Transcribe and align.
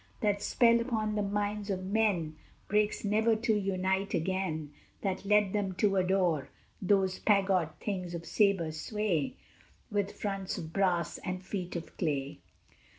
That 0.21 0.41
spell 0.41 0.79
upon 0.79 1.13
the 1.13 1.21
minds 1.21 1.69
of 1.69 1.85
men 1.85 2.35
Breaks 2.67 3.05
never 3.05 3.35
to 3.35 3.53
unite 3.53 4.15
again, 4.15 4.73
That 5.01 5.25
led 5.25 5.53
them 5.53 5.73
to 5.73 5.95
adore 5.95 6.49
Those 6.81 7.19
pagod 7.19 7.75
things 7.79 8.15
of 8.15 8.25
sabre 8.25 8.71
sway, 8.71 9.35
With 9.91 10.19
fronts 10.19 10.57
of 10.57 10.73
brass 10.73 11.19
and 11.19 11.43
feet 11.45 11.75
of 11.75 11.95
clay. 11.97 12.39